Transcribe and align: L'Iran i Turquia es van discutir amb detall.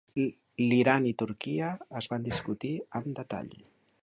L'Iran 0.71 1.05
i 1.11 1.13
Turquia 1.23 1.69
es 2.01 2.09
van 2.15 2.27
discutir 2.31 2.73
amb 3.03 3.15
detall. 3.23 3.55